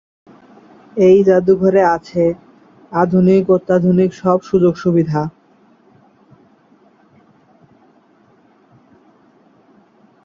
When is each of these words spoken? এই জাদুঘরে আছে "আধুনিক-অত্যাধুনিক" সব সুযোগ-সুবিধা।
এই 0.97 1.17
জাদুঘরে 1.27 1.81
আছে 1.95 2.23
"আধুনিক-অত্যাধুনিক" 2.91 4.09
সব 4.13 4.37
সুযোগ-সুবিধা। 4.49 5.21